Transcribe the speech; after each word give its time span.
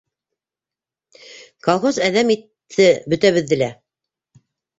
Колхоз 1.67 1.99
әҙәм 2.07 2.33
итте 2.37 2.89
бөтәбеҙҙе 3.15 3.61
лә. 3.61 3.71